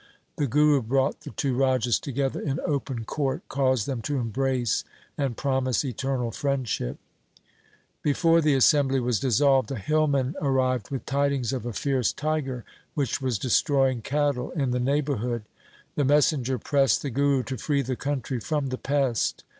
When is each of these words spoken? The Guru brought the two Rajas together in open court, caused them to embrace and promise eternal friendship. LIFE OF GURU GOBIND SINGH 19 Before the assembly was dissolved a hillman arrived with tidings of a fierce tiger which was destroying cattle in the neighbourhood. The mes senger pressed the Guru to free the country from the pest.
The 0.37 0.47
Guru 0.47 0.81
brought 0.81 1.19
the 1.19 1.29
two 1.29 1.53
Rajas 1.55 1.99
together 1.99 2.39
in 2.41 2.59
open 2.65 3.03
court, 3.05 3.47
caused 3.49 3.85
them 3.85 4.01
to 4.01 4.17
embrace 4.17 4.83
and 5.15 5.37
promise 5.37 5.85
eternal 5.85 6.31
friendship. 6.31 6.97
LIFE 6.97 6.97
OF 6.97 7.03
GURU 7.03 7.43
GOBIND 7.43 7.43
SINGH 7.43 8.09
19 8.09 8.11
Before 8.11 8.41
the 8.41 8.55
assembly 8.55 8.99
was 8.99 9.19
dissolved 9.19 9.69
a 9.71 9.75
hillman 9.75 10.35
arrived 10.41 10.89
with 10.89 11.05
tidings 11.05 11.53
of 11.53 11.67
a 11.67 11.73
fierce 11.73 12.11
tiger 12.13 12.65
which 12.95 13.21
was 13.21 13.37
destroying 13.37 14.01
cattle 14.01 14.49
in 14.53 14.71
the 14.71 14.79
neighbourhood. 14.79 15.43
The 15.93 16.05
mes 16.05 16.31
senger 16.31 16.59
pressed 16.59 17.03
the 17.03 17.11
Guru 17.11 17.43
to 17.43 17.57
free 17.59 17.83
the 17.83 17.95
country 17.95 18.39
from 18.39 18.69
the 18.69 18.79
pest. 18.79 19.43